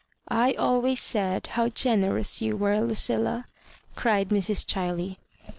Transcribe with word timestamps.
"I 0.33 0.53
always 0.55 0.99
said 0.99 1.45
how 1.45 1.69
generous 1.69 2.41
you 2.41 2.57
were, 2.57 2.79
Lu 2.79 2.95
cilla^" 2.95 3.43
cried 3.95 4.29
Mrs. 4.29 4.65
Ohiley. 4.65 5.17